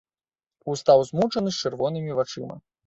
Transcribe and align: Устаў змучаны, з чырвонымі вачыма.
Устаў 0.73 1.03
змучаны, 1.11 1.49
з 1.59 1.67
чырвонымі 1.67 2.11
вачыма. 2.23 2.55